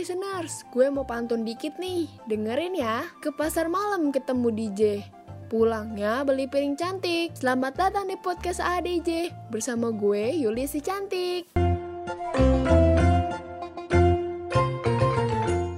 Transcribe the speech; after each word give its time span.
listeners, 0.00 0.64
gue 0.72 0.88
mau 0.88 1.04
pantun 1.04 1.44
dikit 1.44 1.76
nih. 1.76 2.08
Dengerin 2.24 2.72
ya. 2.72 3.04
Ke 3.20 3.28
pasar 3.36 3.68
malam 3.68 4.08
ketemu 4.08 4.48
DJ. 4.48 5.04
Pulangnya 5.52 6.24
beli 6.24 6.48
piring 6.48 6.72
cantik. 6.72 7.36
Selamat 7.36 7.76
datang 7.76 8.08
di 8.08 8.16
podcast 8.16 8.64
ADJ 8.64 9.28
bersama 9.52 9.92
gue 9.92 10.40
Yuli 10.40 10.64
si 10.64 10.80
cantik. 10.80 11.52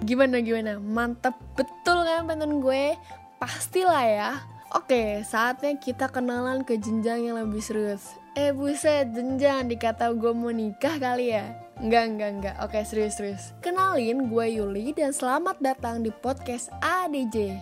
Gimana 0.07 0.39
gimana? 0.39 0.79
Mantap 0.79 1.35
betul 1.59 2.07
kan 2.07 2.23
pantun 2.23 2.63
gue? 2.63 2.95
Pastilah 3.43 4.07
ya. 4.07 4.31
Oke, 4.79 5.27
saatnya 5.27 5.75
kita 5.83 6.07
kenalan 6.07 6.63
ke 6.63 6.79
jenjang 6.79 7.27
yang 7.27 7.43
lebih 7.43 7.59
serius. 7.59 8.15
Eh 8.39 8.55
buset, 8.55 9.11
jenjang 9.11 9.67
dikata 9.67 10.15
gue 10.15 10.31
mau 10.31 10.55
nikah 10.55 11.03
kali 11.03 11.35
ya? 11.35 11.72
Enggak, 11.83 12.05
enggak, 12.15 12.31
enggak. 12.39 12.57
Oke, 12.63 12.79
serius, 12.87 13.19
serius. 13.19 13.51
Kenalin, 13.59 14.31
gue 14.31 14.47
Yuli 14.55 14.95
dan 14.95 15.11
selamat 15.11 15.59
datang 15.59 16.07
di 16.07 16.15
podcast 16.15 16.71
ADJ. 16.79 17.59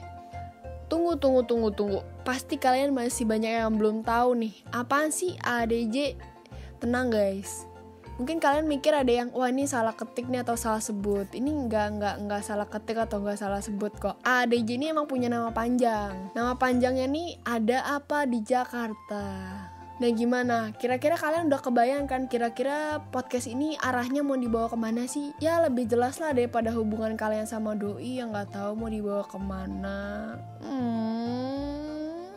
Tunggu, 0.93 1.17
tunggu, 1.17 1.41
tunggu, 1.49 1.73
tunggu. 1.73 2.01
Pasti 2.21 2.61
kalian 2.61 2.93
masih 2.93 3.25
banyak 3.25 3.49
yang 3.49 3.81
belum 3.81 4.05
tahu 4.05 4.37
nih. 4.37 4.53
Apaan 4.77 5.09
sih 5.09 5.41
ADJ? 5.41 6.21
Tenang 6.85 7.09
guys. 7.09 7.65
Mungkin 8.21 8.45
kalian 8.45 8.69
mikir 8.69 8.93
ada 8.93 9.09
yang, 9.09 9.33
wah 9.33 9.49
ini 9.49 9.65
salah 9.65 9.97
ketik 9.97 10.29
nih 10.29 10.45
atau 10.45 10.53
salah 10.53 10.85
sebut. 10.85 11.25
Ini 11.33 11.49
enggak, 11.49 11.97
enggak, 11.97 12.15
enggak 12.21 12.43
salah 12.45 12.69
ketik 12.69 13.01
atau 13.01 13.25
enggak 13.25 13.41
salah 13.41 13.65
sebut 13.65 13.97
kok. 13.97 14.21
ADJ 14.21 14.77
ini 14.77 14.93
emang 14.93 15.09
punya 15.09 15.33
nama 15.33 15.49
panjang. 15.49 16.13
Nama 16.37 16.61
panjangnya 16.61 17.09
nih 17.09 17.41
ada 17.49 17.97
apa 17.97 18.29
di 18.29 18.45
Jakarta. 18.45 19.25
Nah 20.01 20.09
gimana? 20.17 20.73
Kira-kira 20.81 21.13
kalian 21.13 21.53
udah 21.53 21.61
kebayang 21.61 22.09
kan 22.09 22.25
kira-kira 22.25 23.05
podcast 23.13 23.45
ini 23.45 23.77
arahnya 23.77 24.25
mau 24.25 24.33
dibawa 24.33 24.73
ke 24.73 24.79
mana 24.81 25.05
sih? 25.05 25.37
Ya 25.45 25.61
lebih 25.61 25.85
jelas 25.93 26.17
lah 26.17 26.33
daripada 26.33 26.73
hubungan 26.73 27.21
kalian 27.21 27.45
sama 27.45 27.77
doi 27.77 28.17
yang 28.17 28.33
nggak 28.33 28.57
tahu 28.57 28.81
mau 28.81 28.89
dibawa 28.89 29.21
ke 29.29 29.37
mana. 29.37 30.01
Hmm. 30.65 32.33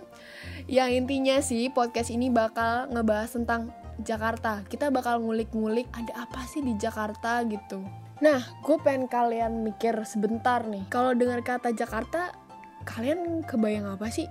Yang 0.68 0.90
intinya 0.92 1.40
sih 1.40 1.72
podcast 1.72 2.12
ini 2.12 2.28
bakal 2.28 2.92
ngebahas 2.92 3.32
tentang 3.32 3.72
Jakarta. 4.04 4.68
Kita 4.68 4.92
bakal 4.92 5.24
ngulik-ngulik 5.24 5.88
ada 5.96 6.28
apa 6.28 6.44
sih 6.44 6.60
di 6.60 6.76
Jakarta 6.76 7.48
gitu. 7.48 7.80
Nah, 8.20 8.44
gue 8.60 8.76
pengen 8.84 9.08
kalian 9.08 9.64
mikir 9.64 10.04
sebentar 10.04 10.68
nih. 10.68 10.84
Kalau 10.92 11.16
dengar 11.16 11.40
kata 11.48 11.72
Jakarta, 11.72 12.36
kalian 12.84 13.44
kebayang 13.48 13.88
apa 13.88 14.12
sih? 14.12 14.28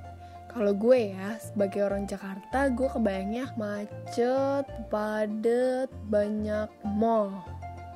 Kalau 0.52 0.76
gue 0.76 1.16
ya, 1.16 1.40
sebagai 1.40 1.80
orang 1.88 2.04
Jakarta, 2.04 2.68
gue 2.68 2.84
kebayangnya 2.84 3.56
macet, 3.56 4.68
padet, 4.92 5.88
banyak 6.12 6.68
mall. 6.84 7.40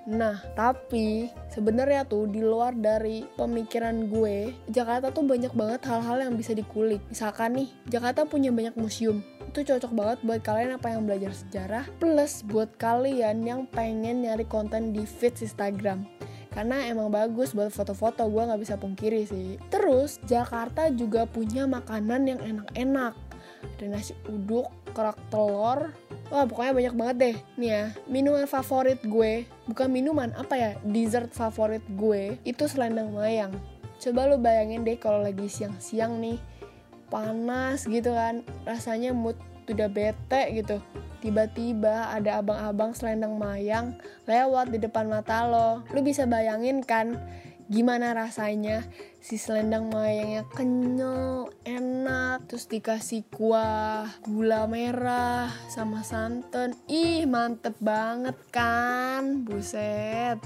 Nah, 0.07 0.41
tapi 0.57 1.29
sebenarnya 1.53 2.09
tuh 2.09 2.31
di 2.31 2.41
luar 2.41 2.73
dari 2.73 3.29
pemikiran 3.37 4.09
gue, 4.09 4.57
Jakarta 4.73 5.13
tuh 5.13 5.29
banyak 5.29 5.53
banget 5.53 5.85
hal-hal 5.85 6.31
yang 6.31 6.33
bisa 6.39 6.57
dikulik. 6.57 7.05
Misalkan 7.13 7.61
nih, 7.61 7.69
Jakarta 7.93 8.25
punya 8.25 8.49
banyak 8.49 8.73
museum. 8.79 9.21
Itu 9.51 9.61
cocok 9.61 9.93
banget 9.93 10.19
buat 10.25 10.41
kalian 10.41 10.81
apa 10.81 10.97
yang 10.97 11.05
belajar 11.05 11.37
sejarah, 11.37 11.85
plus 12.01 12.41
buat 12.47 12.73
kalian 12.81 13.45
yang 13.45 13.69
pengen 13.69 14.25
nyari 14.25 14.49
konten 14.49 14.97
di 14.97 15.05
feed 15.05 15.45
Instagram 15.45 16.09
karena 16.57 16.89
emang 16.89 17.13
bagus 17.13 17.53
buat 17.53 17.69
foto-foto 17.69 18.25
gue 18.33 18.49
nggak 18.49 18.63
bisa 18.65 18.81
pungkiri 18.81 19.29
sih. 19.29 19.61
Terus 19.69 20.17
Jakarta 20.25 20.89
juga 20.89 21.29
punya 21.29 21.69
makanan 21.69 22.25
yang 22.25 22.41
enak-enak. 22.41 23.13
Ada 23.77 23.85
nasi 23.93 24.17
uduk 24.25 24.73
kerak 24.97 25.21
telur. 25.29 25.93
Wah 26.33 26.49
pokoknya 26.49 26.73
banyak 26.73 26.95
banget 26.97 27.17
deh. 27.21 27.37
Nih 27.61 27.71
ya 27.77 27.85
minuman 28.09 28.49
favorit 28.49 29.05
gue. 29.05 29.45
Bukan 29.69 29.93
minuman 29.93 30.33
apa 30.33 30.57
ya? 30.57 30.71
Dessert 30.81 31.29
favorit 31.37 31.85
gue. 31.93 32.41
Itu 32.49 32.65
selendang 32.65 33.13
mayang. 33.13 33.53
Coba 34.01 34.25
lu 34.25 34.41
bayangin 34.41 34.81
deh 34.81 34.97
kalau 34.97 35.21
lagi 35.21 35.53
siang-siang 35.53 36.25
nih 36.25 36.41
panas 37.13 37.85
gitu 37.85 38.17
kan. 38.17 38.41
Rasanya 38.65 39.13
mood 39.13 39.37
udah 39.69 39.93
bete 39.93 40.57
gitu 40.57 40.81
tiba-tiba 41.27 42.15
ada 42.15 42.39
abang-abang 42.39 42.95
selendang 42.95 43.35
mayang 43.35 43.99
lewat 44.31 44.71
di 44.71 44.79
depan 44.79 45.11
mata 45.11 45.43
lo. 45.43 45.83
Lu 45.91 46.07
bisa 46.07 46.23
bayangin 46.23 46.87
kan 46.87 47.19
gimana 47.67 48.15
rasanya 48.15 48.87
si 49.19 49.35
selendang 49.35 49.91
mayangnya 49.91 50.47
kenyal, 50.55 51.51
enak, 51.67 52.47
terus 52.47 52.71
dikasih 52.71 53.27
kuah, 53.27 54.07
gula 54.23 54.71
merah, 54.71 55.51
sama 55.67 56.07
santan. 56.07 56.79
Ih, 56.87 57.27
mantep 57.27 57.75
banget 57.83 58.39
kan? 58.55 59.43
Buset. 59.43 60.39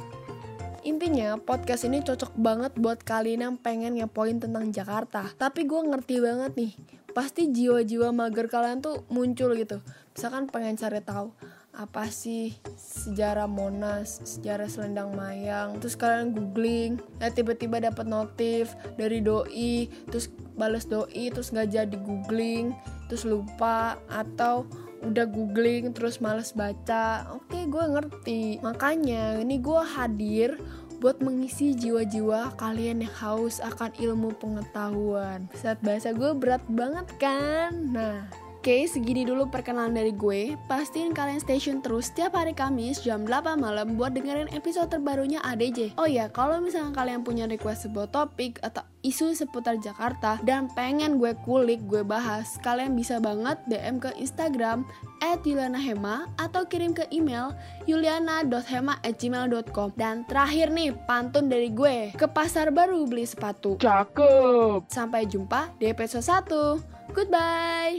Intinya 0.80 1.36
podcast 1.36 1.84
ini 1.84 2.00
cocok 2.00 2.40
banget 2.40 2.72
buat 2.80 3.04
kalian 3.04 3.44
yang 3.44 3.56
pengen 3.60 4.00
ngepoin 4.00 4.40
tentang 4.40 4.72
Jakarta. 4.72 5.28
Tapi 5.36 5.68
gue 5.68 5.76
ngerti 5.92 6.24
banget 6.24 6.56
nih, 6.56 6.72
pasti 7.12 7.52
jiwa-jiwa 7.52 8.16
mager 8.16 8.48
kalian 8.48 8.80
tuh 8.80 9.04
muncul 9.12 9.52
gitu 9.60 9.84
misalkan 10.14 10.50
pengen 10.50 10.76
cari 10.76 11.00
tahu 11.00 11.30
apa 11.70 12.10
sih 12.10 12.58
sejarah 12.76 13.46
Monas, 13.46 14.18
sejarah 14.26 14.66
Selendang 14.66 15.14
Mayang, 15.14 15.78
terus 15.78 15.94
kalian 15.94 16.34
googling, 16.34 16.98
ya 17.22 17.30
tiba-tiba 17.30 17.78
dapat 17.78 18.10
notif 18.10 18.74
dari 18.98 19.22
doi, 19.22 19.86
terus 20.10 20.26
balas 20.58 20.90
doi, 20.90 21.30
terus 21.30 21.54
nggak 21.54 21.70
jadi 21.70 21.96
googling, 22.02 22.74
terus 23.06 23.22
lupa 23.22 24.02
atau 24.10 24.66
udah 25.00 25.24
googling 25.24 25.96
terus 25.96 26.20
males 26.20 26.52
baca, 26.52 27.30
oke 27.32 27.56
gue 27.56 27.84
ngerti, 27.88 28.42
makanya 28.60 29.40
ini 29.40 29.56
gue 29.56 29.80
hadir 29.80 30.60
buat 31.00 31.24
mengisi 31.24 31.72
jiwa-jiwa 31.72 32.60
kalian 32.60 33.00
yang 33.08 33.14
haus 33.16 33.56
akan 33.64 33.88
ilmu 33.96 34.36
pengetahuan. 34.36 35.48
Saat 35.56 35.80
bahasa 35.80 36.12
gue 36.12 36.36
berat 36.36 36.60
banget 36.68 37.08
kan? 37.16 37.72
Nah, 37.88 38.28
Oke, 38.60 38.84
segini 38.84 39.24
dulu 39.24 39.48
perkenalan 39.48 39.96
dari 39.96 40.12
gue. 40.12 40.52
Pastiin 40.68 41.16
kalian 41.16 41.40
stay 41.40 41.56
tune 41.56 41.80
terus 41.80 42.12
setiap 42.12 42.36
hari 42.36 42.52
Kamis 42.52 43.00
jam 43.00 43.24
8 43.24 43.56
malam 43.56 43.96
buat 43.96 44.12
dengerin 44.12 44.52
episode 44.52 44.92
terbarunya 44.92 45.40
ADJ. 45.40 45.96
Oh 45.96 46.04
ya, 46.04 46.28
kalau 46.28 46.60
misalnya 46.60 46.92
kalian 46.92 47.24
punya 47.24 47.48
request 47.48 47.88
sebuah 47.88 48.12
topik 48.12 48.60
atau 48.60 48.84
isu 49.00 49.32
seputar 49.32 49.80
Jakarta 49.80 50.36
dan 50.44 50.68
pengen 50.76 51.16
gue 51.16 51.32
kulik, 51.48 51.80
gue 51.88 52.04
bahas, 52.04 52.60
kalian 52.60 52.92
bisa 52.92 53.16
banget 53.16 53.56
DM 53.64 53.96
ke 53.96 54.12
Instagram 54.20 54.84
at 55.24 55.40
Hema 55.40 56.28
atau 56.36 56.68
kirim 56.68 56.92
ke 56.92 57.08
email 57.16 57.56
yuliana.hema@gmail.com. 57.88 59.88
Dan 59.96 60.28
terakhir 60.28 60.68
nih, 60.68 60.92
pantun 61.08 61.48
dari 61.48 61.72
gue. 61.72 62.12
Ke 62.12 62.28
pasar 62.28 62.68
baru 62.76 63.08
beli 63.08 63.24
sepatu. 63.24 63.80
Cakep. 63.80 64.84
Sampai 64.92 65.24
jumpa 65.24 65.72
di 65.80 65.88
episode 65.88 66.28
1. 66.28 67.16
Goodbye. 67.16 67.96